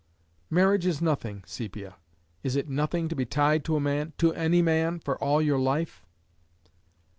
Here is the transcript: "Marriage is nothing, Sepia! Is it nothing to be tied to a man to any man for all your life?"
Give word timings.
"Marriage 0.49 0.87
is 0.87 0.99
nothing, 0.99 1.43
Sepia! 1.45 1.95
Is 2.41 2.55
it 2.55 2.67
nothing 2.67 3.07
to 3.07 3.15
be 3.15 3.23
tied 3.23 3.63
to 3.65 3.75
a 3.75 3.79
man 3.79 4.13
to 4.17 4.33
any 4.33 4.63
man 4.63 4.97
for 4.99 5.15
all 5.23 5.43
your 5.43 5.59
life?" 5.59 6.03